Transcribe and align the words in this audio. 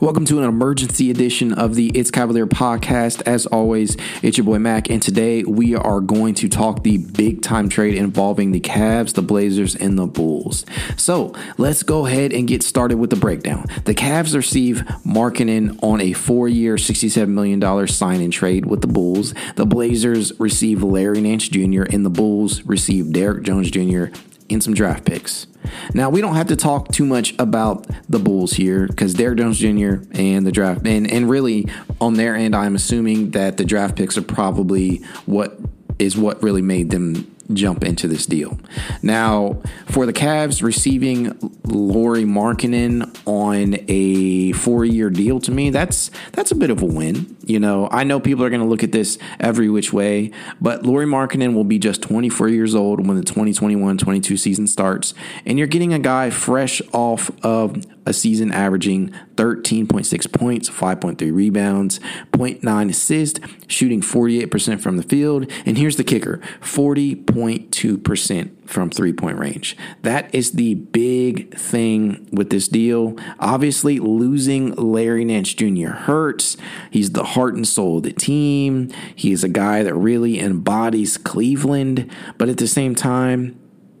Welcome 0.00 0.24
to 0.26 0.38
an 0.38 0.44
emergency 0.44 1.10
edition 1.10 1.52
of 1.52 1.74
the 1.74 1.90
It's 1.90 2.10
Cavalier 2.10 2.46
podcast. 2.46 3.20
As 3.26 3.44
always, 3.44 3.98
it's 4.22 4.38
your 4.38 4.46
boy 4.46 4.58
Mac, 4.58 4.88
and 4.88 5.02
today 5.02 5.42
we 5.42 5.74
are 5.74 6.00
going 6.00 6.32
to 6.36 6.48
talk 6.48 6.82
the 6.82 6.96
big 6.96 7.42
time 7.42 7.68
trade 7.68 7.96
involving 7.96 8.52
the 8.52 8.60
Cavs, 8.60 9.12
the 9.12 9.20
Blazers, 9.20 9.76
and 9.76 9.98
the 9.98 10.06
Bulls. 10.06 10.64
So 10.96 11.34
let's 11.58 11.82
go 11.82 12.06
ahead 12.06 12.32
and 12.32 12.48
get 12.48 12.62
started 12.62 12.96
with 12.96 13.10
the 13.10 13.16
breakdown. 13.16 13.66
The 13.84 13.94
Cavs 13.94 14.34
receive 14.34 14.78
Markkanen 15.04 15.78
on 15.82 16.00
a 16.00 16.14
four 16.14 16.48
year, 16.48 16.76
$67 16.76 17.28
million 17.28 17.86
sign 17.86 18.22
in 18.22 18.30
trade 18.30 18.64
with 18.64 18.80
the 18.80 18.86
Bulls. 18.86 19.34
The 19.56 19.66
Blazers 19.66 20.32
receive 20.40 20.82
Larry 20.82 21.20
Nance 21.20 21.46
Jr., 21.46 21.82
and 21.82 22.06
the 22.06 22.10
Bulls 22.10 22.62
receive 22.62 23.12
Derrick 23.12 23.42
Jones 23.42 23.70
Jr. 23.70 24.06
and 24.50 24.62
some 24.62 24.74
draft 24.74 25.04
picks. 25.04 25.46
Now 25.94 26.10
we 26.10 26.20
don't 26.20 26.34
have 26.34 26.48
to 26.48 26.56
talk 26.56 26.88
too 26.88 27.06
much 27.06 27.34
about 27.38 27.86
the 28.08 28.18
Bulls 28.18 28.52
here 28.52 28.86
because 28.86 29.14
Derrick 29.14 29.38
Jones 29.38 29.58
Jr. 29.58 30.02
and 30.12 30.46
the 30.46 30.52
draft 30.52 30.86
and 30.86 31.10
and 31.10 31.28
really 31.28 31.66
on 32.00 32.14
their 32.14 32.34
end, 32.34 32.54
I'm 32.56 32.74
assuming 32.74 33.30
that 33.32 33.56
the 33.56 33.64
draft 33.64 33.96
picks 33.96 34.16
are 34.16 34.22
probably 34.22 34.98
what 35.26 35.58
is 35.98 36.16
what 36.16 36.42
really 36.42 36.62
made 36.62 36.90
them 36.90 37.29
jump 37.54 37.84
into 37.84 38.08
this 38.08 38.26
deal. 38.26 38.58
Now, 39.02 39.60
for 39.86 40.06
the 40.06 40.12
Cavs 40.12 40.62
receiving 40.62 41.38
Lauri 41.64 42.24
Markkanen 42.24 43.16
on 43.26 43.76
a 43.88 44.52
four-year 44.52 45.10
deal 45.10 45.40
to 45.40 45.50
me, 45.50 45.70
that's 45.70 46.10
that's 46.32 46.50
a 46.50 46.54
bit 46.54 46.70
of 46.70 46.82
a 46.82 46.86
win. 46.86 47.36
You 47.44 47.58
know, 47.58 47.88
I 47.90 48.04
know 48.04 48.20
people 48.20 48.44
are 48.44 48.50
going 48.50 48.60
to 48.60 48.66
look 48.66 48.82
at 48.82 48.92
this 48.92 49.18
every 49.38 49.68
which 49.68 49.92
way, 49.92 50.30
but 50.60 50.84
Lauri 50.84 51.06
Markkanen 51.06 51.54
will 51.54 51.64
be 51.64 51.78
just 51.78 52.02
24 52.02 52.48
years 52.48 52.74
old 52.74 53.06
when 53.06 53.16
the 53.16 53.24
2021-22 53.24 54.38
season 54.38 54.66
starts, 54.66 55.14
and 55.44 55.58
you're 55.58 55.66
getting 55.66 55.92
a 55.92 55.98
guy 55.98 56.30
fresh 56.30 56.80
off 56.92 57.30
of 57.44 57.84
a 58.10 58.12
season 58.12 58.52
averaging 58.52 59.10
13.6 59.36 60.32
points, 60.32 60.68
5.3 60.68 61.32
rebounds, 61.32 61.98
0.9 62.32 62.90
assists, 62.90 63.40
shooting 63.68 64.02
48% 64.02 64.80
from 64.80 64.96
the 64.98 65.02
field, 65.02 65.50
and 65.64 65.78
here's 65.78 65.96
the 65.96 66.04
kicker, 66.04 66.38
40.2% 66.60 68.50
from 68.66 68.90
three 68.90 69.12
point 69.12 69.38
range. 69.38 69.76
That 70.02 70.32
is 70.34 70.52
the 70.52 70.74
big 70.74 71.56
thing 71.56 72.28
with 72.32 72.50
this 72.50 72.68
deal. 72.68 73.16
Obviously, 73.38 73.98
losing 73.98 74.72
Larry 74.74 75.24
Nance 75.24 75.54
Jr. 75.54 75.88
hurts. 75.88 76.56
He's 76.90 77.12
the 77.12 77.24
heart 77.24 77.54
and 77.54 77.66
soul 77.66 77.98
of 77.98 78.04
the 78.04 78.12
team. 78.12 78.90
He 79.14 79.32
is 79.32 79.42
a 79.44 79.48
guy 79.48 79.82
that 79.82 79.94
really 79.94 80.38
embodies 80.40 81.16
Cleveland, 81.16 82.10
but 82.38 82.48
at 82.48 82.58
the 82.58 82.68
same 82.68 82.94
time, 82.94 83.58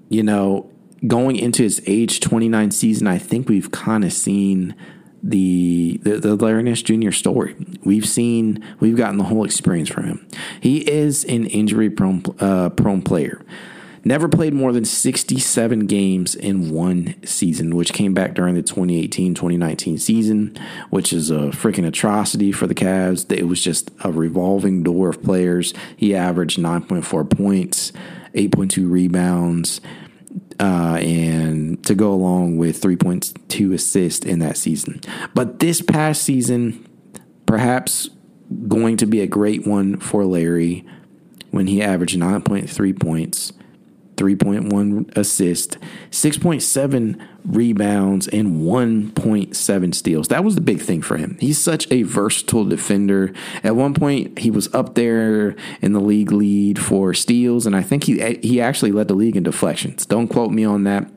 you 0.08 0.22
know, 0.22 0.70
going 1.06 1.36
into 1.36 1.62
his 1.62 1.82
age 1.86 2.20
29 2.20 2.70
season, 2.70 3.06
I 3.06 3.18
think 3.18 3.48
we've 3.48 3.70
kind 3.70 4.04
of 4.04 4.12
seen 4.12 4.74
the 5.22 6.00
the, 6.02 6.18
the 6.18 6.34
Larry 6.34 6.62
Nance 6.62 6.82
Jr. 6.82 7.10
story. 7.10 7.54
We've 7.84 8.06
seen 8.06 8.64
we've 8.80 8.96
gotten 8.96 9.18
the 9.18 9.24
whole 9.24 9.44
experience 9.44 9.88
from 9.88 10.04
him. 10.04 10.28
He 10.60 10.88
is 10.88 11.24
an 11.24 11.46
injury 11.46 11.90
prone 11.90 12.22
uh, 12.38 12.70
prone 12.70 13.02
player. 13.02 13.42
Never 14.02 14.28
played 14.28 14.54
more 14.54 14.72
than 14.72 14.86
67 14.86 15.80
games 15.80 16.34
in 16.34 16.70
one 16.70 17.16
season, 17.22 17.76
which 17.76 17.92
came 17.92 18.14
back 18.14 18.32
during 18.32 18.54
the 18.54 18.62
2018 18.62 19.34
2019 19.34 19.98
season, 19.98 20.58
which 20.88 21.12
is 21.12 21.30
a 21.30 21.50
freaking 21.50 21.86
atrocity 21.86 22.50
for 22.50 22.66
the 22.66 22.74
Cavs. 22.74 23.30
It 23.30 23.44
was 23.44 23.62
just 23.62 23.90
a 24.02 24.10
revolving 24.10 24.82
door 24.82 25.10
of 25.10 25.22
players. 25.22 25.74
He 25.96 26.14
averaged 26.14 26.58
9.4 26.58 27.28
points, 27.28 27.92
8.2 28.34 28.90
rebounds, 28.90 29.82
uh, 30.60 30.98
and 31.00 31.82
to 31.86 31.94
go 31.94 32.12
along 32.12 32.58
with 32.58 32.80
3.2 32.80 33.74
assists 33.74 34.26
in 34.26 34.40
that 34.40 34.58
season. 34.58 35.00
But 35.34 35.58
this 35.58 35.80
past 35.80 36.22
season, 36.22 36.86
perhaps 37.46 38.10
going 38.68 38.98
to 38.98 39.06
be 39.06 39.22
a 39.22 39.26
great 39.26 39.66
one 39.66 39.98
for 39.98 40.24
Larry 40.24 40.84
when 41.50 41.66
he 41.66 41.82
averaged 41.82 42.18
9.3 42.18 43.00
points 43.00 43.52
3.1 44.20 45.16
assists, 45.16 45.78
6.7 46.10 47.26
rebounds, 47.42 48.28
and 48.28 48.60
1.7 48.60 49.94
steals. 49.94 50.28
That 50.28 50.44
was 50.44 50.56
the 50.56 50.60
big 50.60 50.82
thing 50.82 51.00
for 51.00 51.16
him. 51.16 51.38
He's 51.40 51.58
such 51.58 51.90
a 51.90 52.02
versatile 52.02 52.66
defender. 52.66 53.32
At 53.64 53.76
one 53.76 53.94
point, 53.94 54.38
he 54.40 54.50
was 54.50 54.72
up 54.74 54.94
there 54.94 55.56
in 55.80 55.94
the 55.94 56.00
league 56.00 56.32
lead 56.32 56.78
for 56.78 57.14
steals, 57.14 57.64
and 57.64 57.74
I 57.74 57.82
think 57.82 58.04
he 58.04 58.38
he 58.42 58.60
actually 58.60 58.92
led 58.92 59.08
the 59.08 59.14
league 59.14 59.36
in 59.36 59.42
deflections. 59.42 60.04
Don't 60.04 60.28
quote 60.28 60.52
me 60.52 60.64
on 60.64 60.84
that, 60.84 61.10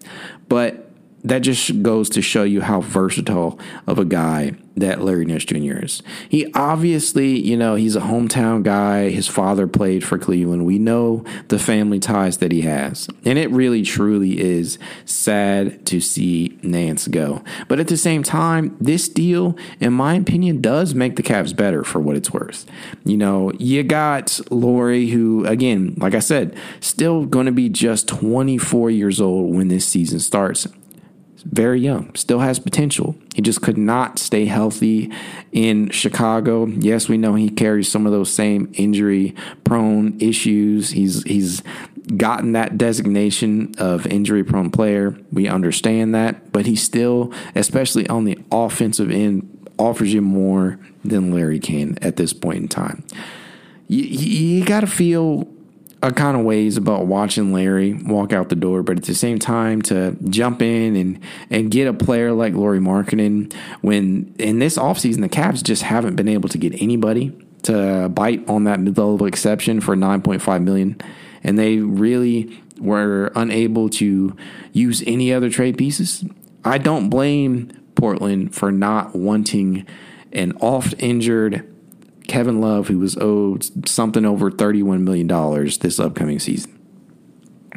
but 0.48 0.90
that 1.26 1.40
just 1.40 1.84
goes 1.84 2.10
to 2.12 2.22
show 2.22 2.44
you 2.44 2.62
how 2.62 2.80
versatile 2.80 3.60
of 3.86 4.00
a 4.00 4.06
guy 4.06 4.54
that 4.76 5.02
Larry 5.02 5.26
Nance 5.26 5.46
Jr. 5.46 5.84
is. 5.84 6.02
He 6.30 6.52
obviously, 6.54 7.40
you 7.40 7.56
know, 7.56 7.76
he's 7.76 7.96
a 7.96 8.02
hometown 8.02 8.64
guy. 8.64 9.10
His 9.10 9.28
father 9.28 9.68
played 9.68 10.04
for 10.04 10.18
Cleveland. 10.18 10.66
We 10.66 10.80
know 10.80 11.24
the 11.50 11.60
family 11.60 12.00
ties 12.00 12.38
that 12.38 12.52
he 12.52 12.62
has. 12.62 13.08
And 13.26 13.38
it 13.38 13.50
really, 13.52 13.84
truly 13.84 14.40
is 14.40 14.80
sad 15.06 15.86
to 15.88 16.02
see 16.02 16.58
Nance 16.64 17.08
go. 17.08 17.44
But 17.68 17.80
at 17.80 17.88
the 17.88 17.98
same 17.98 18.24
time, 18.24 18.76
this 18.80 19.08
deal, 19.08 19.56
in 19.80 19.94
my 19.94 20.16
opinion, 20.16 20.62
does 20.62 20.96
make 20.96 21.16
the 21.16 21.24
Cavs 21.24 21.56
better 21.56 21.84
for 21.84 22.00
what 22.00 22.16
it's 22.16 22.32
worth. 22.32 22.66
You 23.06 23.18
know, 23.18 23.52
you 23.60 23.84
got 23.84 24.40
Lauri, 24.50 25.08
who, 25.08 25.46
again, 25.46 25.96
like 25.98 26.16
I 26.16 26.20
said, 26.20 26.56
still 26.80 27.26
going 27.26 27.46
to 27.46 27.52
be 27.52 27.70
just 27.70 28.08
24 28.08 28.90
years 28.90 29.22
old 29.22 29.54
when 29.56 29.68
this 29.68 29.88
season 29.88 30.20
starts 30.20 30.68
very 31.46 31.80
young, 31.80 32.14
still 32.16 32.40
has 32.40 32.60
potential. 32.60 33.16
He 33.36 33.42
just 33.42 33.62
could 33.62 33.78
not 33.78 34.20
stay 34.20 34.46
healthy 34.46 35.12
in 35.52 35.90
Chicago. 35.90 36.68
Yes, 36.68 37.10
we 37.10 37.18
know 37.18 37.36
he 37.36 37.50
carries 37.50 37.92
some 37.92 38.06
of 38.06 38.12
those 38.12 38.32
same 38.32 38.72
injury 38.74 39.36
prone 39.64 40.20
issues. 40.20 40.92
He's 40.92 41.24
he's 41.24 41.62
gotten 42.18 42.54
that 42.54 42.78
designation 42.78 43.74
of 43.78 44.06
injury 44.08 44.44
prone 44.44 44.72
player. 44.72 45.18
We 45.32 45.48
understand 45.48 46.14
that, 46.16 46.52
but 46.52 46.66
he 46.66 46.76
still, 46.76 47.34
especially 47.56 48.08
on 48.08 48.26
the 48.26 48.38
offensive 48.52 49.12
end, 49.12 49.50
offers 49.78 50.14
you 50.14 50.22
more 50.22 50.80
than 51.04 51.34
Larry 51.34 51.60
can 51.60 51.98
at 52.02 52.16
this 52.16 52.34
point 52.34 52.60
in 52.60 52.68
time. 52.68 53.04
You, 53.88 54.04
you 54.04 54.66
got 54.66 54.82
to 54.82 54.88
feel 54.88 55.53
Uh, 56.04 56.08
a 56.08 56.12
kind 56.12 56.38
of 56.38 56.44
ways 56.44 56.78
about 56.78 57.06
watching 57.06 57.54
Larry 57.54 57.94
walk 57.94 58.34
out 58.34 58.50
the 58.50 58.56
door, 58.56 58.84
but 58.84 58.98
at 58.98 59.04
the 59.04 59.16
same 59.16 59.40
time 59.40 59.82
to 59.84 60.18
jump 60.30 60.62
in 60.62 60.96
and 60.96 61.20
and 61.50 61.72
get 61.72 61.88
a 61.88 61.94
player 61.94 62.34
like 62.34 62.54
Lauri 62.54 62.80
Markkanen 62.80 63.54
when 63.82 64.34
in 64.38 64.60
this 64.60 64.78
offseason 64.78 65.22
the 65.22 65.30
Cavs 65.30 65.64
just 65.64 65.84
haven't 65.84 66.16
been 66.16 66.28
able 66.28 66.50
to 66.50 66.58
get 66.58 66.80
anybody 66.82 67.32
to 67.64 68.10
bite 68.10 68.48
on 68.50 68.66
that 68.66 68.80
mid-level 68.82 69.26
exception 69.26 69.80
for 69.80 69.96
9.5 69.96 70.64
million 70.64 71.00
and 71.44 71.58
they 71.58 71.78
really 71.78 72.62
were 72.78 73.32
unable 73.36 73.90
to 73.90 74.36
use 74.74 75.02
any 75.08 75.32
other 75.32 75.50
trade 75.50 75.78
pieces. 75.78 76.26
I 76.66 76.78
don't 76.78 77.10
blame 77.10 77.72
Portland 77.96 78.54
for 78.54 78.72
not 78.72 79.16
wanting 79.16 79.86
an 80.34 80.52
oft 80.60 80.96
injured 81.00 81.73
Kevin 82.28 82.62
Love, 82.62 82.88
who 82.88 83.00
was 83.00 83.18
owed 83.18 83.88
something 83.88 84.26
over 84.26 84.50
$31 84.52 85.02
million 85.02 85.28
this 85.80 86.00
upcoming 86.00 86.40
season. 86.40 86.80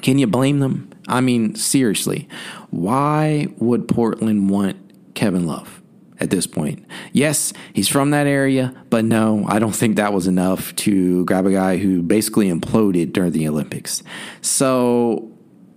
Can 0.02 0.18
you 0.18 0.26
blame 0.26 0.60
them? 0.60 0.90
I 1.08 1.20
mean, 1.20 1.54
seriously, 1.54 2.28
why 2.70 3.48
would 3.58 3.88
Portland 3.88 4.50
want 4.50 5.14
Kevin 5.14 5.46
Love? 5.46 5.82
at 6.18 6.30
this 6.30 6.46
point. 6.46 6.84
Yes, 7.12 7.52
he's 7.72 7.88
from 7.88 8.10
that 8.10 8.26
area, 8.26 8.74
but 8.90 9.04
no, 9.04 9.44
I 9.48 9.58
don't 9.58 9.74
think 9.74 9.96
that 9.96 10.12
was 10.12 10.26
enough 10.26 10.74
to 10.76 11.24
grab 11.26 11.46
a 11.46 11.52
guy 11.52 11.76
who 11.76 12.02
basically 12.02 12.50
imploded 12.50 13.12
during 13.12 13.32
the 13.32 13.46
Olympics. 13.48 14.02
So 14.40 15.30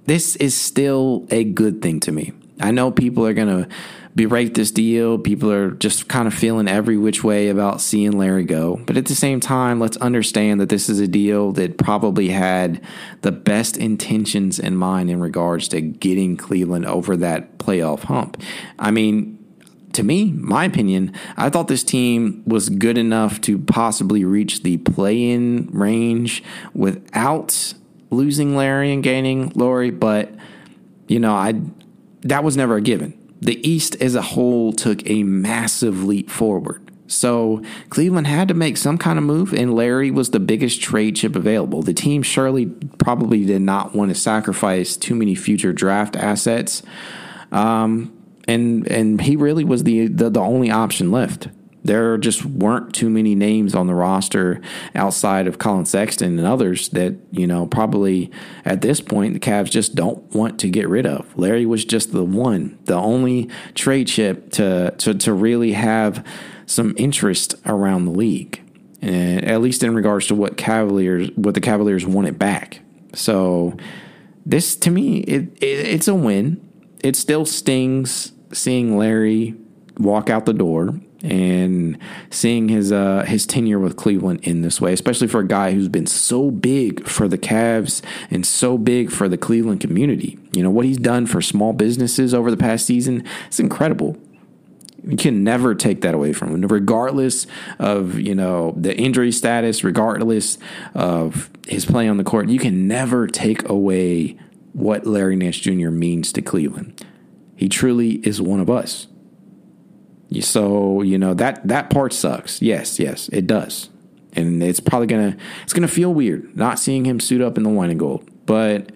this 0.06 0.36
is 0.38 0.56
still 0.56 1.28
a 1.30 1.44
good 1.44 1.82
thing 1.82 2.00
to 2.02 2.12
me. 2.12 2.32
I 2.60 2.72
know 2.72 2.92
people 2.92 3.26
are 3.26 3.34
going 3.34 3.64
to 3.64 3.70
berate 4.16 4.56
this 4.56 4.72
deal. 4.72 5.18
People 5.18 5.52
are 5.52 5.72
just 5.72 6.08
kind 6.08 6.28
of 6.28 6.34
feeling 6.34 6.68
every 6.68 6.98
which 6.98 7.24
way 7.24 7.50
about 7.50 7.82
seeing 7.82 8.12
Larry 8.12 8.44
go. 8.44 8.78
But 8.86 8.98
at 8.98 9.06
the 9.06 9.16
same 9.16 9.40
time, 9.40 9.80
let's 9.80 9.98
understand 9.98 10.60
that 10.62 10.70
this 10.70 10.90
is 10.90 11.00
a 11.00 11.08
deal 11.08 11.52
that 11.54 11.78
probably 11.78 12.30
had 12.30 12.82
the 13.22 13.32
best 13.32 13.78
intentions 13.78 14.60
in 14.60 14.76
mind 14.76 15.10
in 15.10 15.20
regards 15.20 15.68
to 15.70 15.82
getting 15.82 16.38
Cleveland 16.38 16.86
over 16.86 17.16
that 17.18 17.58
playoff 17.60 18.04
hump. 18.04 18.42
I 18.78 18.92
mean, 18.92 19.38
to 19.94 20.04
me, 20.04 20.32
my 20.32 20.66
opinion, 20.66 21.14
I 21.38 21.50
thought 21.50 21.68
this 21.68 21.84
team 21.84 22.44
was 22.46 22.70
good 22.70 22.98
enough 22.98 23.42
to 23.42 23.58
possibly 23.58 24.24
reach 24.24 24.64
the 24.64 24.78
play 24.78 25.32
in 25.32 25.68
range 25.72 26.44
without 26.74 27.74
losing 28.12 28.56
Larry 28.56 28.92
and 28.92 29.04
gaining 29.04 29.52
Lauri, 29.56 29.92
but 29.92 30.34
you 31.08 31.20
know, 31.20 31.34
I 31.34 31.62
that 32.22 32.44
was 32.44 32.56
never 32.56 32.76
a 32.78 32.82
given. 32.82 33.19
The 33.42 33.68
East 33.68 33.96
as 34.02 34.16
a 34.16 34.22
whole 34.22 34.74
took 34.74 35.08
a 35.10 35.24
massive 35.24 36.04
leap 36.04 36.30
forward. 36.30 36.90
So 37.08 37.64
Cleveland 37.90 38.28
had 38.28 38.48
to 38.50 38.54
make 38.54 38.78
some 38.78 38.98
kind 38.98 39.18
of 39.18 39.26
move, 39.26 39.52
and 39.54 39.74
Larry 39.74 40.12
was 40.12 40.30
the 40.30 40.40
biggest 40.40 40.80
trade 40.80 41.16
chip 41.16 41.36
available. 41.36 41.82
The 41.82 41.94
team 41.94 42.22
surely 42.22 42.68
probably 43.00 43.46
did 43.46 43.64
not 43.64 43.96
want 43.96 44.10
to 44.10 44.16
sacrifice 44.16 44.96
too 44.96 45.16
many 45.16 45.34
future 45.34 45.74
draft 45.74 46.16
assets. 46.16 46.84
Um, 47.52 48.16
and 48.48 48.88
and 48.88 49.22
he 49.22 49.36
really 49.36 49.64
was 49.64 49.84
the, 49.84 50.08
the, 50.08 50.30
the 50.30 50.40
only 50.40 50.70
option 50.70 51.12
left. 51.12 51.48
There 51.84 52.18
just 52.18 52.44
weren't 52.44 52.94
too 52.94 53.10
many 53.10 53.36
names 53.36 53.74
on 53.74 53.88
the 53.88 53.96
roster 53.96 54.60
outside 54.96 55.48
of 55.48 55.60
Collin 55.60 55.86
Sexton 55.86 56.38
and 56.38 56.46
others 56.46 56.90
that, 56.90 57.16
you 57.32 57.48
know, 57.48 57.66
probably 57.68 58.32
at 58.66 58.82
this 58.82 59.00
point 59.00 59.34
the 59.34 59.40
Cavs 59.40 59.72
just 59.72 59.96
don't 59.96 60.24
want 60.36 60.60
to 60.60 60.70
get 60.70 60.90
rid 60.90 61.06
of. 61.06 61.38
Larry 61.38 61.66
was 61.66 61.86
just 61.86 62.12
the 62.12 62.24
one, 62.24 62.78
the 62.84 62.96
only 62.96 63.50
trade 63.76 64.08
chip 64.08 64.52
to 64.52 64.92
to, 64.98 65.14
to 65.14 65.34
really 65.34 65.72
have 65.74 66.26
some 66.66 66.94
interest 66.98 67.56
around 67.66 68.06
the 68.06 68.12
league. 68.12 68.62
And 69.02 69.46
at 69.46 69.62
least 69.62 69.82
in 69.82 69.96
regards 69.96 70.28
to 70.28 70.36
what 70.36 70.58
Cavaliers 70.58 71.30
what 71.36 71.54
the 71.54 71.62
Cavaliers 71.62 72.06
wanted 72.06 72.38
back. 72.38 72.82
So 73.14 73.78
this 74.46 74.76
to 74.76 74.92
me 74.92 75.20
it, 75.20 75.58
it 75.64 75.88
it's 75.88 76.10
a 76.10 76.16
win. 76.16 76.60
It 77.02 77.16
still 77.16 77.46
stings 77.46 78.34
seeing 78.52 78.98
Larry 78.98 79.56
walk 79.98 80.30
out 80.30 80.46
the 80.46 80.54
door 80.54 81.00
and 81.24 81.98
seeing 82.30 82.70
his 82.70 82.92
uh, 82.92 83.26
his 83.28 83.46
tenure 83.46 83.80
with 83.80 83.96
Cleveland 83.96 84.40
in 84.44 84.62
this 84.62 84.80
way, 84.80 84.94
especially 84.94 85.28
for 85.28 85.42
a 85.42 85.48
guy 85.48 85.74
who's 85.74 85.90
been 85.90 86.08
so 86.08 86.52
big 86.52 87.08
for 87.08 87.28
the 87.28 87.38
Cavs 87.38 88.02
and 88.32 88.46
so 88.46 88.78
big 88.78 89.12
for 89.12 89.28
the 89.28 89.38
Cleveland 89.38 89.82
community. 89.82 90.38
You 90.54 90.64
know 90.64 90.70
what 90.70 90.86
he's 90.86 90.98
done 90.98 91.26
for 91.26 91.42
small 91.42 91.74
businesses 91.74 92.34
over 92.34 92.50
the 92.50 92.58
past 92.58 92.86
season. 92.86 93.26
It's 93.48 93.60
incredible. 93.60 94.18
You 95.04 95.18
can 95.18 95.44
never 95.44 95.76
take 95.76 96.02
that 96.02 96.14
away 96.14 96.34
from 96.34 96.54
him, 96.54 96.62
regardless 96.68 97.48
of 97.80 98.20
you 98.20 98.36
know 98.36 98.74
the 98.78 98.96
injury 98.96 99.32
status, 99.32 99.84
regardless 99.84 100.58
of 100.94 101.50
his 101.68 101.86
play 101.86 102.08
on 102.08 102.18
the 102.18 102.24
court. 102.24 102.50
You 102.50 102.60
can 102.60 102.88
never 102.88 103.28
take 103.28 103.68
away 103.68 104.38
what 104.74 105.06
Larry 105.06 105.36
Nance 105.36 105.58
Jr. 105.58 105.90
means 105.90 106.32
to 106.34 106.42
Cleveland. 106.42 107.06
He 107.56 107.68
truly 107.68 108.26
is 108.26 108.42
one 108.42 108.60
of 108.60 108.70
us. 108.70 109.08
So 110.42 111.02
you 111.02 111.18
know 111.18 111.34
that 111.34 111.68
that 111.68 111.90
part 111.90 112.14
sucks. 112.14 112.62
Yes, 112.62 113.00
yes, 113.00 113.30
it 113.30 113.48
does, 113.48 113.90
and 114.34 114.62
it's 114.62 114.80
probably 114.80 115.08
gonna 115.08 115.36
it's 115.64 115.74
gonna 115.74 115.88
feel 115.88 116.14
weird 116.14 116.56
not 116.56 116.78
seeing 116.78 117.06
him 117.06 117.20
suit 117.20 117.42
up 117.42 117.58
in 117.58 117.64
the 117.64 117.70
wine 117.70 117.90
and 117.90 118.00
gold. 118.00 118.30
But 118.46 118.92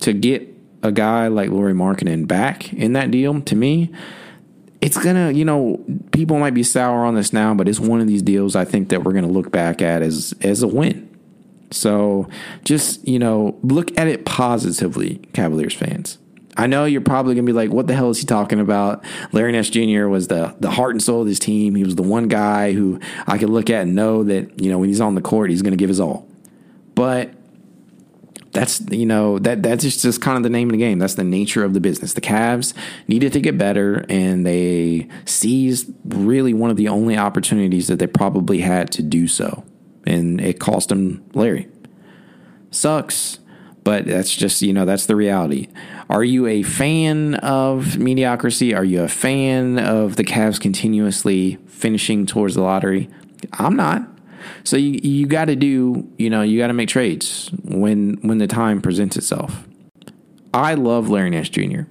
to 0.00 0.12
get 0.12 0.46
a 0.82 0.92
guy 0.92 1.28
like 1.28 1.50
Lauri 1.50 1.72
Markkanen 1.72 2.26
back 2.26 2.72
in 2.72 2.92
that 2.92 3.10
deal, 3.10 3.40
to 3.40 3.56
me, 3.56 3.90
it's 4.82 4.98
gonna 4.98 5.30
you 5.30 5.46
know 5.46 5.82
people 6.12 6.38
might 6.38 6.54
be 6.54 6.62
sour 6.62 7.04
on 7.04 7.14
this 7.14 7.32
now, 7.32 7.54
but 7.54 7.66
it's 7.66 7.80
one 7.80 8.00
of 8.00 8.06
these 8.06 8.22
deals 8.22 8.54
I 8.54 8.66
think 8.66 8.90
that 8.90 9.02
we're 9.02 9.12
gonna 9.12 9.28
look 9.28 9.50
back 9.50 9.80
at 9.80 10.02
as 10.02 10.34
as 10.42 10.62
a 10.62 10.68
win. 10.68 11.06
So 11.70 12.28
just 12.64 13.06
you 13.08 13.18
know 13.18 13.58
look 13.62 13.96
at 13.98 14.08
it 14.08 14.26
positively, 14.26 15.16
Cavaliers 15.32 15.74
fans. 15.74 16.18
I 16.56 16.66
know 16.66 16.84
you're 16.84 17.00
probably 17.00 17.34
gonna 17.34 17.46
be 17.46 17.52
like, 17.52 17.72
"What 17.72 17.86
the 17.86 17.94
hell 17.94 18.10
is 18.10 18.18
he 18.18 18.26
talking 18.26 18.60
about?" 18.60 19.04
Larry 19.32 19.52
Nance 19.52 19.70
Jr. 19.70 20.06
was 20.06 20.28
the 20.28 20.54
the 20.60 20.70
heart 20.70 20.92
and 20.92 21.02
soul 21.02 21.22
of 21.22 21.28
this 21.28 21.38
team. 21.38 21.74
He 21.74 21.84
was 21.84 21.96
the 21.96 22.02
one 22.02 22.28
guy 22.28 22.72
who 22.72 22.98
I 23.26 23.38
could 23.38 23.50
look 23.50 23.70
at 23.70 23.82
and 23.82 23.94
know 23.94 24.24
that 24.24 24.60
you 24.60 24.70
know 24.70 24.78
when 24.78 24.88
he's 24.88 25.00
on 25.00 25.14
the 25.14 25.20
court, 25.20 25.50
he's 25.50 25.62
gonna 25.62 25.76
give 25.76 25.88
his 25.88 26.00
all. 26.00 26.28
But 26.94 27.30
that's 28.52 28.80
you 28.90 29.06
know 29.06 29.38
that 29.38 29.62
that's 29.62 29.82
just, 29.82 30.02
just 30.02 30.20
kind 30.20 30.36
of 30.36 30.42
the 30.42 30.50
name 30.50 30.68
of 30.68 30.72
the 30.72 30.78
game. 30.78 30.98
That's 30.98 31.14
the 31.14 31.24
nature 31.24 31.64
of 31.64 31.74
the 31.74 31.80
business. 31.80 32.14
The 32.14 32.20
Cavs 32.20 32.74
needed 33.06 33.32
to 33.34 33.40
get 33.40 33.56
better, 33.56 34.04
and 34.08 34.44
they 34.44 35.08
seized 35.24 35.92
really 36.04 36.54
one 36.54 36.70
of 36.70 36.76
the 36.76 36.88
only 36.88 37.16
opportunities 37.16 37.86
that 37.88 37.98
they 37.98 38.06
probably 38.06 38.60
had 38.60 38.90
to 38.92 39.02
do 39.02 39.28
so, 39.28 39.64
and 40.04 40.40
it 40.40 40.58
cost 40.58 40.88
them 40.88 41.24
Larry. 41.34 41.68
Sucks 42.70 43.39
but 43.84 44.06
that's 44.06 44.34
just 44.34 44.62
you 44.62 44.72
know 44.72 44.84
that's 44.84 45.06
the 45.06 45.16
reality. 45.16 45.68
Are 46.08 46.24
you 46.24 46.46
a 46.46 46.62
fan 46.62 47.34
of 47.36 47.98
mediocrity? 47.98 48.74
Are 48.74 48.84
you 48.84 49.02
a 49.02 49.08
fan 49.08 49.78
of 49.78 50.16
the 50.16 50.24
Cavs 50.24 50.60
continuously 50.60 51.56
finishing 51.66 52.26
towards 52.26 52.54
the 52.54 52.62
lottery? 52.62 53.08
I'm 53.54 53.76
not. 53.76 54.06
So 54.64 54.76
you 54.76 55.00
you 55.02 55.26
got 55.26 55.46
to 55.46 55.56
do 55.56 56.08
you 56.18 56.30
know 56.30 56.42
you 56.42 56.58
got 56.58 56.68
to 56.68 56.74
make 56.74 56.88
trades 56.88 57.50
when 57.64 58.18
when 58.22 58.38
the 58.38 58.46
time 58.46 58.80
presents 58.80 59.16
itself. 59.16 59.66
I 60.52 60.74
love 60.74 61.08
Larry 61.08 61.30
Nance 61.30 61.48
Jr. 61.48 61.82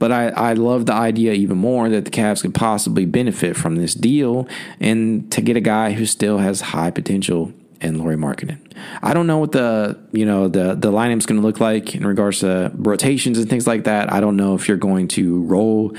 But 0.00 0.10
I, 0.10 0.28
I 0.30 0.52
love 0.54 0.86
the 0.86 0.92
idea 0.92 1.32
even 1.34 1.56
more 1.56 1.88
that 1.88 2.04
the 2.04 2.10
Cavs 2.10 2.42
could 2.42 2.52
possibly 2.52 3.04
benefit 3.04 3.56
from 3.56 3.76
this 3.76 3.94
deal 3.94 4.48
and 4.80 5.30
to 5.30 5.40
get 5.40 5.56
a 5.56 5.60
guy 5.60 5.92
who 5.92 6.04
still 6.04 6.38
has 6.38 6.60
high 6.60 6.90
potential 6.90 7.52
and 7.84 7.98
Lauri 7.98 8.16
Markkanen. 8.16 8.58
I 9.02 9.14
don't 9.14 9.26
know 9.26 9.38
what 9.38 9.52
the 9.52 9.98
you 10.12 10.24
know 10.24 10.48
the 10.48 10.74
the 10.74 10.90
lineup's 10.90 11.26
going 11.26 11.40
to 11.40 11.46
look 11.46 11.60
like 11.60 11.94
in 11.94 12.06
regards 12.06 12.40
to 12.40 12.72
rotations 12.74 13.38
and 13.38 13.48
things 13.48 13.66
like 13.66 13.84
that. 13.84 14.12
I 14.12 14.20
don't 14.20 14.36
know 14.36 14.54
if 14.54 14.66
you're 14.66 14.76
going 14.76 15.08
to 15.08 15.42
roll 15.42 15.94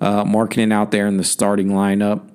uh, 0.00 0.24
Markkanen 0.24 0.72
out 0.72 0.90
there 0.90 1.06
in 1.06 1.16
the 1.16 1.24
starting 1.24 1.68
lineup. 1.68 2.28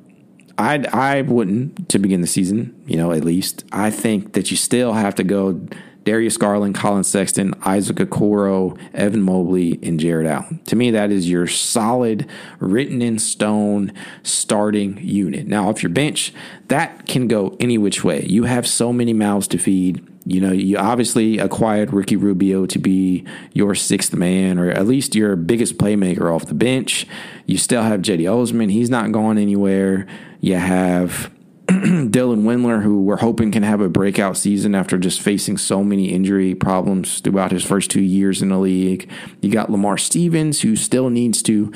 I 0.57 0.83
I 0.91 1.21
wouldn't 1.21 1.89
to 1.89 1.99
begin 1.99 2.21
the 2.21 2.27
season. 2.27 2.83
You 2.87 2.97
know, 2.97 3.11
at 3.11 3.23
least 3.23 3.63
I 3.71 3.91
think 3.91 4.33
that 4.33 4.49
you 4.49 4.57
still 4.57 4.93
have 4.93 5.15
to 5.15 5.23
go 5.23 5.61
Darius 6.07 6.37
Garland, 6.37 6.73
Collin 6.73 7.03
Sexton, 7.03 7.53
Isaac 7.65 7.97
Okoro, 7.97 8.79
Evan 8.93 9.21
Mobley, 9.21 9.77
and 9.83 9.99
Jarrett 9.99 10.25
Allen. 10.25 10.61
To 10.67 10.77
me, 10.77 10.89
that 10.91 11.11
is 11.11 11.29
your 11.29 11.47
solid, 11.47 12.25
written 12.59 13.01
in 13.01 13.19
stone 13.19 13.91
starting 14.23 14.99
unit. 15.01 15.47
Now, 15.47 15.69
if 15.69 15.83
your 15.83 15.89
bench, 15.89 16.33
that 16.69 17.07
can 17.07 17.27
go 17.27 17.57
any 17.59 17.77
which 17.77 18.05
way. 18.05 18.25
You 18.25 18.45
have 18.45 18.65
so 18.65 18.93
many 18.93 19.11
mouths 19.11 19.49
to 19.49 19.57
feed. 19.57 20.01
You 20.25 20.39
know, 20.39 20.53
you 20.53 20.77
obviously 20.77 21.39
acquired 21.39 21.91
Ricky 21.91 22.15
Rubio 22.15 22.65
to 22.67 22.79
be 22.79 23.25
your 23.51 23.75
sixth 23.75 24.13
man, 24.13 24.57
or 24.57 24.71
at 24.71 24.87
least 24.87 25.13
your 25.13 25.35
biggest 25.35 25.77
playmaker 25.77 26.33
off 26.33 26.45
the 26.45 26.53
bench. 26.53 27.05
You 27.45 27.57
still 27.57 27.83
have 27.83 28.01
Cedi 28.01 28.31
Osman. 28.31 28.69
He's 28.69 28.89
not 28.89 29.11
going 29.11 29.37
anywhere. 29.37 30.07
You 30.39 30.55
have 30.55 31.29
Dylan 32.09 32.43
Windler, 32.43 32.81
who 32.81 33.01
we're 33.01 33.17
hoping 33.17 33.51
can 33.51 33.61
have 33.63 33.81
a 33.81 33.89
breakout 33.89 34.35
season 34.35 34.73
after 34.73 34.97
just 34.97 35.21
facing 35.21 35.57
so 35.57 35.83
many 35.83 36.11
injury 36.11 36.55
problems 36.55 37.19
throughout 37.19 37.51
his 37.51 37.63
first 37.63 37.91
two 37.91 38.01
years 38.01 38.41
in 38.41 38.49
the 38.49 38.57
league. 38.57 39.09
You 39.41 39.51
got 39.51 39.69
Lamar 39.71 39.97
Stevens, 39.97 40.61
who 40.61 40.75
still 40.75 41.09
needs 41.09 41.43
to 41.43 41.71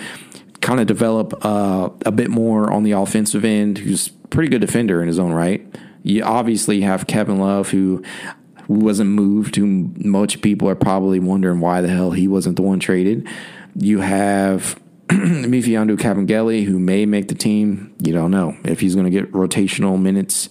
kind 0.61 0.79
of 0.79 0.87
develop 0.87 1.45
uh, 1.45 1.89
a 2.05 2.11
bit 2.11 2.29
more 2.29 2.71
on 2.71 2.83
the 2.83 2.93
offensive 2.93 3.45
end, 3.45 3.77
who's 3.79 4.07
pretty 4.07 4.49
good 4.49 4.61
defender 4.61 5.01
in 5.01 5.07
his 5.07 5.19
own 5.19 5.33
right. 5.33 5.63
You 6.01 6.23
obviously 6.23 6.81
have 6.81 7.05
Kevin 7.05 7.39
Love, 7.39 7.69
who 7.69 8.03
wasn't 8.67 9.11
moved, 9.11 9.55
who 9.55 9.91
most 9.97 10.41
people 10.41 10.67
are 10.67 10.75
probably 10.75 11.19
wondering 11.19 11.59
why 11.59 11.81
the 11.81 11.89
hell 11.89 12.11
he 12.11 12.27
wasn't 12.27 12.55
the 12.55 12.63
one 12.63 12.79
traded. 12.79 13.27
You 13.75 13.99
have 13.99 14.80
Mfiondu 15.11 15.97
Kabengele, 15.97 16.63
who 16.63 16.79
may 16.79 17.05
make 17.05 17.27
the 17.27 17.35
team. 17.35 17.93
You 18.01 18.13
don't 18.13 18.31
know 18.31 18.55
if 18.63 18.79
he's 18.79 18.95
going 18.95 19.03
to 19.03 19.11
get 19.11 19.29
rotational 19.33 20.01
minutes. 20.01 20.47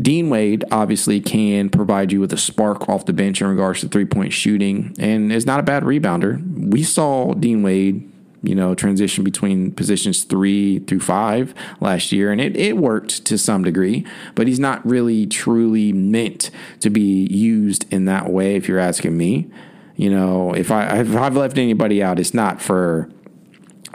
Dean 0.00 0.28
Wade 0.28 0.64
obviously 0.70 1.18
can 1.18 1.70
provide 1.70 2.12
you 2.12 2.20
with 2.20 2.30
a 2.34 2.36
spark 2.36 2.90
off 2.90 3.06
the 3.06 3.14
bench 3.14 3.40
in 3.40 3.46
regards 3.46 3.80
to 3.80 3.88
three 3.88 4.04
point 4.04 4.34
shooting, 4.34 4.94
and 4.98 5.32
is 5.32 5.46
not 5.46 5.60
a 5.60 5.62
bad 5.62 5.84
rebounder. 5.84 6.70
We 6.70 6.82
saw 6.82 7.32
Dean 7.32 7.62
Wade, 7.62 8.06
you 8.42 8.54
know, 8.54 8.74
transition 8.74 9.24
between 9.24 9.72
positions 9.72 10.24
three 10.24 10.80
through 10.80 11.00
five 11.00 11.54
last 11.80 12.12
year, 12.12 12.30
and 12.30 12.38
it, 12.38 12.54
it 12.54 12.76
worked 12.76 13.24
to 13.24 13.38
some 13.38 13.64
degree, 13.64 14.04
but 14.34 14.46
he's 14.46 14.60
not 14.60 14.84
really 14.84 15.26
truly 15.26 15.90
meant 15.90 16.50
to 16.80 16.90
be 16.90 17.26
used 17.30 17.90
in 17.90 18.04
that 18.04 18.30
way, 18.30 18.56
if 18.56 18.68
you're 18.68 18.78
asking 18.78 19.16
me. 19.16 19.50
You 19.96 20.10
know, 20.10 20.52
if 20.52 20.70
I 20.70 20.98
if 20.98 21.16
I've 21.16 21.36
left 21.36 21.56
anybody 21.56 22.02
out, 22.02 22.18
it's 22.18 22.34
not 22.34 22.60
for 22.60 23.08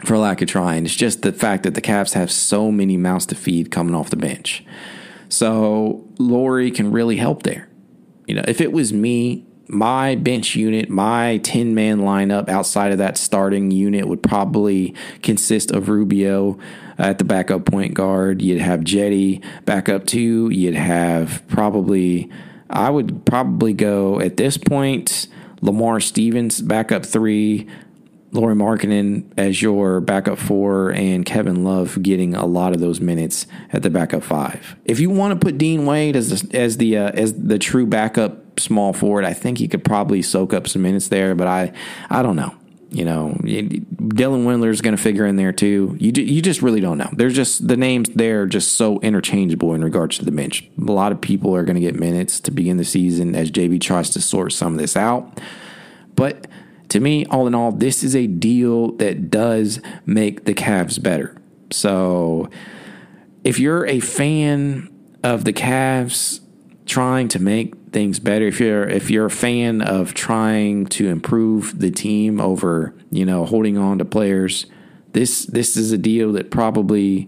for 0.03 0.17
lack 0.17 0.41
of 0.41 0.47
trying. 0.47 0.85
It's 0.85 0.95
just 0.95 1.21
the 1.21 1.31
fact 1.31 1.63
that 1.63 1.73
the 1.73 1.81
Cavs 1.81 2.13
have 2.13 2.31
so 2.31 2.71
many 2.71 2.97
mouths 2.97 3.25
to 3.27 3.35
feed 3.35 3.71
coming 3.71 3.95
off 3.95 4.09
the 4.09 4.15
bench. 4.15 4.63
So 5.29 6.07
Lauri 6.17 6.71
can 6.71 6.91
really 6.91 7.17
help 7.17 7.43
there. 7.43 7.69
You 8.27 8.35
know, 8.35 8.43
if 8.47 8.61
it 8.61 8.71
was 8.71 8.93
me, 8.93 9.45
my 9.67 10.15
bench 10.15 10.55
unit, 10.55 10.89
my 10.89 11.37
10 11.39 11.75
man 11.75 11.99
lineup 11.99 12.49
outside 12.49 12.91
of 12.91 12.97
that 12.99 13.17
starting 13.17 13.71
unit 13.71 14.07
would 14.07 14.23
probably 14.23 14.95
consist 15.21 15.71
of 15.71 15.89
Rubio 15.89 16.57
at 16.97 17.17
the 17.17 17.23
backup 17.23 17.65
point 17.65 17.93
guard. 17.93 18.41
You'd 18.41 18.61
have 18.61 18.81
Cedi 18.81 19.43
backup 19.65 20.05
two. 20.05 20.49
You'd 20.49 20.75
have 20.75 21.43
probably, 21.47 22.29
I 22.69 22.89
would 22.89 23.25
probably 23.25 23.73
go 23.73 24.19
at 24.19 24.37
this 24.37 24.57
point, 24.57 25.27
Lamar 25.61 25.99
Stevens 25.99 26.61
backup 26.61 27.05
three. 27.05 27.67
Lauri 28.31 28.55
Markkanen 28.55 29.31
as 29.37 29.61
your 29.61 30.01
backup 30.01 30.37
four 30.37 30.91
and 30.91 31.25
Kevin 31.25 31.63
Love 31.63 32.01
getting 32.01 32.35
a 32.35 32.45
lot 32.45 32.73
of 32.73 32.79
those 32.79 32.99
minutes 32.99 33.47
at 33.71 33.83
the 33.83 33.89
backup 33.89 34.23
five. 34.23 34.75
If 34.85 34.99
you 34.99 35.09
want 35.09 35.39
to 35.39 35.45
put 35.45 35.57
Dean 35.57 35.85
Wade 35.85 36.15
as 36.15 36.41
the, 36.41 36.57
as 36.57 36.77
the 36.77 36.97
uh, 36.97 37.11
as 37.11 37.33
the 37.33 37.57
true 37.57 37.85
backup 37.85 38.59
small 38.59 38.93
forward, 38.93 39.23
I 39.23 39.33
think 39.33 39.59
he 39.59 39.67
could 39.67 39.83
probably 39.83 40.21
soak 40.21 40.53
up 40.53 40.67
some 40.67 40.81
minutes 40.81 41.07
there. 41.07 41.35
But 41.35 41.47
I 41.47 41.71
I 42.09 42.21
don't 42.21 42.35
know. 42.35 42.53
You 42.89 43.03
know, 43.03 43.37
Dylan 43.41 44.45
Windler 44.45 44.69
is 44.69 44.79
going 44.79 44.95
to 44.95 45.01
figure 45.01 45.25
in 45.25 45.35
there 45.35 45.51
too. 45.51 45.95
You 45.99 46.11
you 46.15 46.41
just 46.41 46.61
really 46.61 46.79
don't 46.79 46.97
know. 46.97 47.09
There's 47.13 47.35
just 47.35 47.67
the 47.67 47.77
names 47.77 48.09
there 48.09 48.45
just 48.45 48.73
so 48.73 48.99
interchangeable 48.99 49.73
in 49.73 49.83
regards 49.83 50.17
to 50.19 50.25
the 50.25 50.31
bench. 50.31 50.69
A 50.77 50.91
lot 50.91 51.11
of 51.11 51.19
people 51.19 51.55
are 51.55 51.63
going 51.63 51.75
to 51.75 51.81
get 51.81 51.95
minutes 51.95 52.39
to 52.41 52.51
begin 52.51 52.77
the 52.77 52.85
season 52.85 53.35
as 53.35 53.51
JB 53.51 53.81
tries 53.81 54.09
to 54.11 54.21
sort 54.21 54.53
some 54.53 54.73
of 54.73 54.79
this 54.79 54.95
out, 54.95 55.39
but 56.15 56.47
to 56.89 56.99
me, 56.99 57.25
all 57.25 57.47
in 57.47 57.55
all, 57.55 57.71
this 57.71 58.03
is 58.03 58.15
a 58.15 58.27
deal 58.27 58.91
that 58.93 59.29
does 59.29 59.81
make 60.05 60.45
the 60.45 60.53
Cavs 60.53 61.01
better. 61.01 61.35
So 61.71 62.49
if 63.43 63.59
you're 63.59 63.85
a 63.85 63.99
fan 63.99 64.89
of 65.23 65.43
the 65.43 65.53
Cavs 65.53 66.39
trying 66.85 67.27
to 67.29 67.39
make 67.39 67.75
things 67.91 68.19
better, 68.19 68.45
if 68.45 68.59
you're 68.59 68.87
if 68.87 69.09
you're 69.09 69.25
a 69.25 69.31
fan 69.31 69.81
of 69.81 70.13
trying 70.13 70.85
to 70.87 71.09
improve 71.09 71.79
the 71.79 71.91
team 71.91 72.39
over, 72.39 72.93
you 73.11 73.25
know, 73.25 73.45
holding 73.45 73.77
on 73.77 73.97
to 73.97 74.05
players, 74.05 74.65
this 75.13 75.45
this 75.45 75.75
is 75.75 75.91
a 75.91 75.97
deal 75.97 76.31
that 76.33 76.51
probably 76.51 77.27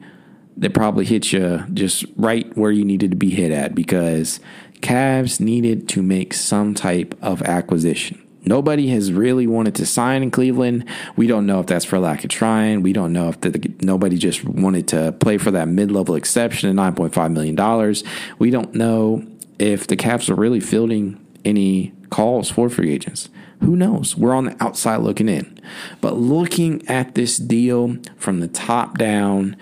that 0.55 0.73
probably 0.73 1.05
hits 1.05 1.31
you 1.31 1.65
just 1.73 2.05
right 2.15 2.55
where 2.57 2.71
you 2.71 2.83
needed 2.83 3.11
to 3.11 3.17
be 3.17 3.29
hit 3.29 3.51
at 3.51 3.75
because 3.75 4.39
Cavs 4.81 5.39
needed 5.39 5.89
to 5.89 6.01
make 6.01 6.33
some 6.33 6.73
type 6.73 7.17
of 7.21 7.41
acquisition. 7.41 8.21
Nobody 8.45 8.87
has 8.89 9.11
really 9.11 9.47
wanted 9.47 9.75
to 9.75 9.85
sign 9.85 10.23
in 10.23 10.31
Cleveland. 10.31 10.85
We 11.15 11.27
don't 11.27 11.45
know 11.45 11.59
if 11.59 11.65
that's 11.65 11.85
for 11.85 11.99
lack 11.99 12.23
of 12.23 12.29
trying. 12.29 12.81
We 12.81 12.93
don't 12.93 13.13
know 13.13 13.29
if 13.29 13.41
the, 13.41 13.73
nobody 13.81 14.17
just 14.17 14.45
wanted 14.45 14.87
to 14.89 15.11
play 15.11 15.37
for 15.37 15.51
that 15.51 15.67
mid 15.67 15.91
level 15.91 16.15
exception 16.15 16.69
at 16.69 16.95
$9.5 16.95 17.31
million. 17.31 17.95
We 18.37 18.49
don't 18.49 18.73
know 18.73 19.25
if 19.57 19.87
the 19.87 19.97
Cavs 19.97 20.29
are 20.29 20.35
really 20.35 20.59
fielding 20.59 21.23
any 21.43 21.93
calls 22.09 22.49
for 22.49 22.69
free 22.69 22.93
agents. 22.93 23.29
Who 23.61 23.75
knows? 23.75 24.15
We're 24.15 24.33
on 24.33 24.45
the 24.45 24.63
outside 24.63 24.97
looking 24.97 25.27
in. 25.27 25.59
But 25.99 26.17
looking 26.17 26.87
at 26.87 27.15
this 27.15 27.37
deal 27.37 27.97
from 28.15 28.39
the 28.39 28.47
top 28.47 28.97
down, 28.97 29.57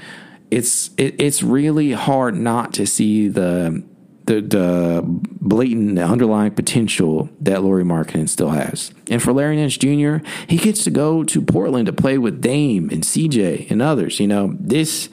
it's 0.51 0.91
it, 0.97 1.15
it's 1.19 1.41
really 1.43 1.91
hard 1.93 2.35
not 2.35 2.73
to 2.75 2.85
see 2.85 3.27
the 3.27 3.83
the, 4.27 4.41
the 4.41 5.01
blatant 5.05 5.97
underlying 5.97 6.51
potential 6.51 7.29
that 7.41 7.63
Lauri 7.63 7.83
Markkanen 7.83 8.29
still 8.29 8.49
has. 8.49 8.93
And 9.09 9.23
for 9.23 9.33
Larry 9.33 9.55
Nance 9.55 9.77
Jr., 9.77 10.17
he 10.47 10.57
gets 10.57 10.83
to 10.83 10.91
go 10.91 11.23
to 11.23 11.41
Portland 11.41 11.87
to 11.87 11.93
play 11.93 12.17
with 12.17 12.41
Dame 12.41 12.89
and 12.89 13.03
CJ 13.03 13.71
and 13.71 13.81
others. 13.81 14.19
You 14.19 14.27
know, 14.27 14.55
this 14.59 15.09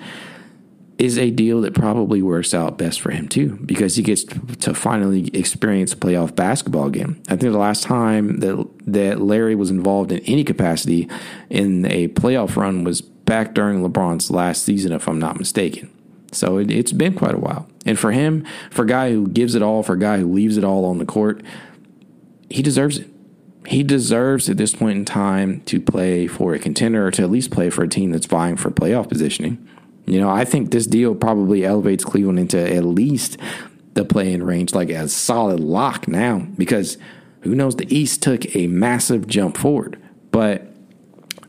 is 0.98 1.18
a 1.18 1.30
deal 1.30 1.60
that 1.60 1.74
probably 1.74 2.22
works 2.22 2.54
out 2.54 2.78
best 2.78 3.00
for 3.00 3.10
him 3.10 3.28
too, 3.28 3.58
because 3.64 3.96
he 3.96 4.02
gets 4.02 4.24
to 4.24 4.74
finally 4.74 5.28
experience 5.28 5.94
playoff 5.94 6.34
basketball 6.34 6.86
again. 6.86 7.20
I 7.28 7.36
think 7.36 7.52
the 7.52 7.58
last 7.58 7.82
time 7.82 8.40
that 8.40 8.68
that 8.86 9.20
Larry 9.20 9.54
was 9.54 9.70
involved 9.70 10.12
in 10.12 10.20
any 10.20 10.44
capacity 10.44 11.08
in 11.50 11.84
a 11.86 12.08
playoff 12.08 12.56
run 12.56 12.84
was 12.84 13.00
back 13.00 13.54
during 13.54 13.82
LeBron's 13.82 14.30
last 14.30 14.64
season, 14.64 14.92
if 14.92 15.08
I'm 15.08 15.18
not 15.18 15.38
mistaken. 15.38 15.90
So 16.34 16.58
it, 16.58 16.70
it's 16.70 16.92
been 16.92 17.14
quite 17.14 17.34
a 17.34 17.38
while. 17.38 17.68
And 17.86 17.98
for 17.98 18.12
him, 18.12 18.44
for 18.70 18.82
a 18.82 18.86
guy 18.86 19.10
who 19.10 19.28
gives 19.28 19.54
it 19.54 19.62
all, 19.62 19.82
for 19.82 19.94
a 19.94 19.98
guy 19.98 20.18
who 20.18 20.32
leaves 20.32 20.56
it 20.56 20.64
all 20.64 20.84
on 20.84 20.98
the 20.98 21.04
court, 21.04 21.42
he 22.50 22.62
deserves 22.62 22.98
it. 22.98 23.08
He 23.66 23.82
deserves 23.82 24.50
at 24.50 24.58
this 24.58 24.74
point 24.74 24.98
in 24.98 25.04
time 25.04 25.62
to 25.62 25.80
play 25.80 26.26
for 26.26 26.54
a 26.54 26.58
contender 26.58 27.06
or 27.06 27.10
to 27.12 27.22
at 27.22 27.30
least 27.30 27.50
play 27.50 27.70
for 27.70 27.82
a 27.82 27.88
team 27.88 28.10
that's 28.10 28.26
vying 28.26 28.56
for 28.56 28.70
playoff 28.70 29.08
positioning. 29.08 29.66
You 30.06 30.20
know, 30.20 30.28
I 30.28 30.44
think 30.44 30.70
this 30.70 30.86
deal 30.86 31.14
probably 31.14 31.64
elevates 31.64 32.04
Cleveland 32.04 32.38
into 32.38 32.58
at 32.60 32.84
least 32.84 33.38
the 33.94 34.04
play 34.04 34.32
in 34.32 34.42
range, 34.42 34.74
like 34.74 34.90
a 34.90 35.08
solid 35.08 35.60
lock 35.60 36.06
now, 36.06 36.46
because 36.58 36.98
who 37.40 37.54
knows? 37.54 37.76
The 37.76 37.94
East 37.94 38.22
took 38.22 38.54
a 38.54 38.66
massive 38.66 39.26
jump 39.26 39.56
forward, 39.56 40.00
but 40.30 40.73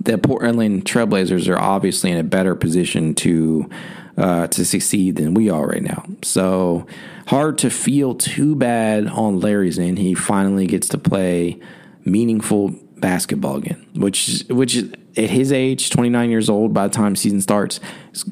the 0.06 0.18
Portland 0.18 0.86
Trailblazers 0.86 1.48
are 1.50 1.60
obviously 1.60 2.12
in 2.12 2.18
a 2.18 2.24
better 2.24 2.56
position 2.56 3.14
to 3.16 3.70
uh, 4.18 4.48
to 4.48 4.64
succeed 4.64 5.18
than 5.18 5.34
we 5.34 5.50
are 5.50 5.68
right 5.68 5.84
now. 5.84 6.06
So 6.24 6.88
hard 7.28 7.58
to 7.60 7.70
feel 7.70 8.16
too 8.16 8.56
bad 8.56 9.08
on 9.08 9.42
Larry's 9.42 9.78
end. 9.78 10.00
He 10.00 10.14
finally 10.14 10.68
gets 10.68 10.88
to 10.90 10.98
play 10.98 11.60
meaningful 12.06 12.74
basketball 12.98 13.58
again, 13.58 13.86
which 13.96 14.46
which 14.50 14.78
at 15.18 15.30
his 15.30 15.52
age, 15.52 15.90
29 15.90 16.30
years 16.30 16.50
old, 16.50 16.74
by 16.74 16.88
the 16.88 16.94
time 16.94 17.16
season 17.16 17.42
starts, 17.42 17.80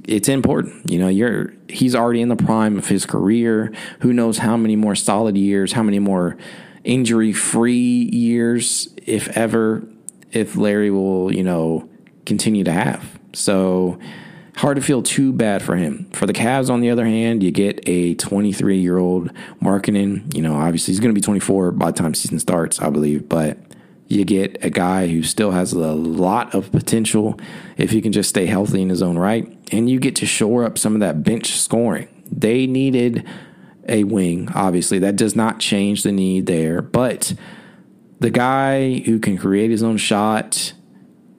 it's 0.06 0.28
important. 0.28 0.90
You 0.90 1.00
know, 1.00 1.08
you're 1.08 1.54
he's 1.70 1.96
already 1.96 2.22
in 2.22 2.30
the 2.30 2.36
prime 2.36 2.78
of 2.78 2.88
his 2.88 3.06
career. 3.06 3.74
Who 4.00 4.14
knows 4.14 4.38
how 4.38 4.58
many 4.58 4.76
more 4.76 4.96
solid 4.96 5.38
years, 5.38 5.74
how 5.74 5.84
many 5.84 6.00
more 6.00 6.38
injury 6.84 7.34
free 7.34 8.10
years, 8.12 8.94
if 9.06 9.30
ever, 9.38 9.84
if 10.34 10.56
Larry 10.56 10.92
will, 10.92 11.34
you 11.34 11.44
know, 11.44 11.88
continue 12.26 12.64
to 12.64 12.72
have. 12.72 13.20
So 13.34 14.00
hard 14.56 14.76
to 14.76 14.82
feel 14.82 15.02
too 15.02 15.34
bad 15.34 15.62
for 15.62 15.76
him. 15.76 16.10
For 16.14 16.26
the 16.26 16.34
Cavs, 16.34 16.70
on 16.70 16.82
the 16.82 16.90
other 16.90 17.06
hand, 17.06 17.42
you 17.42 17.52
get 17.52 17.88
a 17.88 18.16
23 18.16 18.80
year 18.80 18.98
old 18.98 19.32
Markkanen. 19.62 20.34
You 20.36 20.42
know, 20.42 20.56
obviously 20.56 20.94
he's 20.94 21.00
going 21.00 21.14
to 21.14 21.20
be 21.20 21.24
24 21.24 21.72
by 21.72 21.92
the 21.92 21.98
time 21.98 22.14
season 22.14 22.40
starts, 22.40 22.82
I 22.82 22.90
believe, 22.90 23.28
but 23.28 23.58
you 24.08 24.26
get 24.26 24.64
a 24.64 24.70
guy 24.70 25.08
who 25.08 25.24
still 25.24 25.52
has 25.52 25.74
a 25.74 25.94
lot 25.94 26.54
of 26.54 26.72
potential 26.72 27.40
if 27.78 27.92
he 27.92 28.02
can 28.02 28.12
just 28.12 28.30
stay 28.30 28.46
healthy 28.46 28.82
in 28.82 28.90
his 28.90 29.02
own 29.02 29.18
right, 29.18 29.52
and 29.72 29.90
you 29.90 30.00
get 30.00 30.16
to 30.18 30.26
shore 30.26 30.64
up 30.64 30.78
some 30.78 30.94
of 30.94 31.00
that 31.00 31.24
bench 31.24 31.52
scoring. 31.58 32.08
They 32.32 32.68
needed 32.68 33.28
a 33.88 34.04
wing, 34.04 34.50
obviously. 34.54 35.00
That 35.00 35.16
does 35.16 35.36
not 35.36 35.60
change 35.60 36.04
the 36.04 36.12
need 36.12 36.46
there, 36.46 36.82
but 36.82 37.34
the 38.20 38.30
guy 38.30 39.00
who 39.00 39.20
can 39.20 39.38
create 39.38 39.72
his 39.72 39.84
own 39.84 39.98
shot 39.98 40.74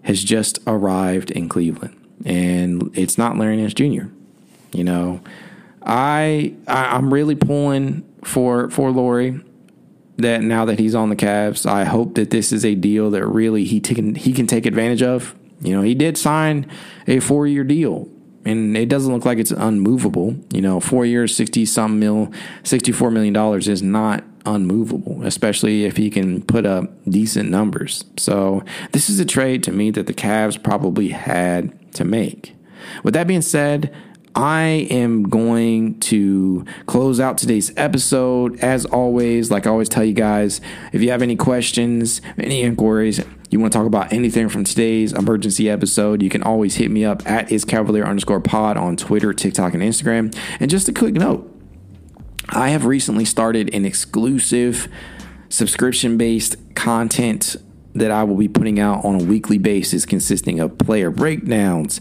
has 0.03 0.23
just 0.23 0.59
arrived 0.67 1.31
in 1.31 1.49
Cleveland 1.49 2.01
and 2.25 2.91
it's 2.97 3.19
not 3.19 3.37
Larry 3.37 3.57
Nance 3.57 3.75
Jr. 3.75 4.07
You 4.73 4.85
know, 4.85 5.21
I, 5.83 6.55
I 6.67 6.97
am 6.97 7.13
really 7.13 7.35
pulling 7.35 8.05
for 8.25 8.71
for 8.71 8.91
Lauri 8.91 9.41
that 10.17 10.43
now 10.43 10.65
that 10.65 10.79
he's 10.79 10.95
on 10.95 11.11
the 11.11 11.17
Cavs, 11.17 11.67
I 11.67 11.85
hope 11.85 12.15
that 12.15 12.31
this 12.31 12.53
is 12.53 12.65
a 12.65 12.75
deal 12.75 13.11
that 13.11 13.27
really 13.27 13.65
he 13.65 13.81
can 13.81 14.15
he 14.15 14.33
can 14.33 14.47
take 14.47 14.67
advantage 14.67 15.03
of. 15.03 15.35
You 15.61 15.77
know, 15.77 15.83
he 15.83 15.95
did 15.95 16.19
sign 16.19 16.71
a 17.07 17.21
four 17.21 17.47
year 17.47 17.65
deal, 17.65 18.09
and 18.45 18.77
it 18.77 18.89
doesn't 18.89 19.13
look 19.13 19.25
like 19.25 19.39
it's 19.39 19.51
unmovable. 19.51 20.37
You 20.53 20.63
know, 20.63 20.81
four 20.81 21.05
years, 21.05 21.37
sixty 21.37 21.67
some 21.67 21.99
mil, 21.99 22.33
sixty 22.63 22.93
four 22.93 23.11
million 23.11 23.33
dollars 23.35 23.69
is 23.69 23.83
not 23.83 24.25
unmovable, 24.47 25.23
especially 25.25 25.85
if 25.85 25.97
he 25.97 26.11
can 26.11 26.43
put 26.43 26.67
up 26.67 26.91
decent 27.09 27.51
numbers. 27.51 28.05
So 28.17 28.63
this 28.93 29.09
is 29.09 29.21
a 29.21 29.25
trade 29.25 29.63
to 29.65 29.73
me 29.73 29.91
that 29.93 30.07
the 30.07 30.15
Cavs 30.15 30.63
probably 30.63 31.09
had 31.09 31.93
to 31.95 32.05
make. 32.05 32.55
With 33.03 33.15
that 33.15 33.27
being 33.27 33.43
said, 33.43 33.95
I 34.35 34.89
am 34.91 35.25
going 35.25 36.01
to 36.01 36.65
close 36.87 37.21
out 37.21 37.39
today's 37.39 37.73
episode. 37.77 38.59
As 38.61 38.85
always, 38.85 39.51
like 39.51 39.67
I 39.67 39.71
always 39.71 39.89
tell 39.89 40.05
you 40.05 40.13
guys, 40.13 40.61
if 40.93 41.03
you 41.03 41.11
have 41.11 41.23
any 41.23 41.37
questions, 41.37 42.21
any 42.37 42.63
inquiries, 42.63 43.25
you 43.51 43.61
want 43.61 43.73
to 43.73 43.79
talk 43.79 43.87
about 43.87 44.13
anything 44.13 44.49
from 44.49 44.65
today's 44.65 45.13
emergency 45.13 45.71
episode, 45.71 46.21
you 46.21 46.29
can 46.29 46.43
always 46.43 46.75
hit 46.75 46.91
me 46.91 47.05
up 47.05 47.25
at 47.29 47.53
is 47.53 47.65
cavalier 47.65 48.05
underscore 48.05 48.41
pod 48.41 48.77
on 48.77 48.97
Twitter, 48.97 49.33
TikTok, 49.33 49.73
and 49.73 49.83
Instagram. 49.83 50.37
And 50.59 50.69
just 50.69 50.89
a 50.89 50.93
quick 50.93 51.15
note, 51.15 51.49
I 52.49 52.71
have 52.71 52.85
recently 52.85 53.25
started 53.25 53.75
an 53.75 53.85
exclusive 53.85 54.89
subscription 55.49 56.17
based 56.17 56.57
content 56.75 57.57
that 57.95 58.11
I 58.11 58.25
will 58.25 58.37
be 58.37 58.49
putting 58.49 58.81
out 58.81 59.05
on 59.05 59.21
a 59.21 59.25
weekly 59.25 59.57
basis, 59.59 60.05
consisting 60.05 60.59
of 60.59 60.77
player 60.79 61.11
breakdowns, 61.11 62.01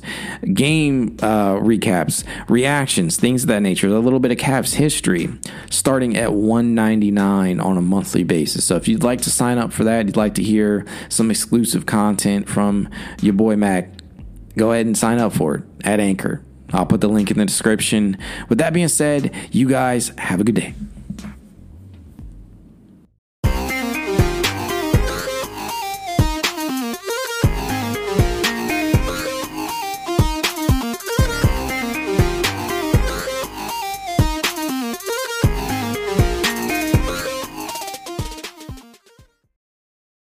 game 0.54 1.18
uh, 1.22 1.56
recaps, 1.58 2.24
reactions, 2.50 3.18
things 3.18 3.44
of 3.44 3.50
that 3.50 3.62
nature, 3.62 3.88
a 3.88 4.00
little 4.00 4.20
bit 4.20 4.32
of 4.32 4.38
Cavs 4.38 4.74
history, 4.74 5.30
starting 5.70 6.18
at 6.18 6.34
199 6.34 7.60
on 7.60 7.78
a 7.78 7.82
monthly 7.82 8.24
basis. 8.24 8.66
So 8.66 8.76
if 8.76 8.88
you'd 8.88 9.04
like 9.04 9.22
to 9.22 9.30
sign 9.30 9.60
up 9.60 9.72
for 9.72 9.84
that, 9.84 10.08
you'd 10.08 10.18
like 10.18 10.34
to 10.36 10.44
hear 10.44 10.86
some 11.10 11.30
exclusive 11.30 11.86
content 11.86 12.50
from 12.50 12.90
your 13.22 13.34
boy 13.34 13.56
Mac, 13.56 13.92
go 14.58 14.72
ahead 14.72 14.88
and 14.88 14.98
sign 14.98 15.20
up 15.20 15.34
for 15.34 15.56
it 15.56 15.64
at 15.84 16.00
Anchor. 16.00 16.44
I'll 16.74 16.86
put 16.86 17.02
the 17.02 17.08
link 17.08 17.32
in 17.32 17.38
the 17.38 17.46
description. 17.46 18.18
With 18.50 18.58
that 18.58 18.74
being 18.74 18.88
said, 18.88 19.34
you 19.52 19.70
guys 19.70 20.12
have 20.18 20.42
a 20.42 20.44
good 20.44 20.56
day. 20.56 20.74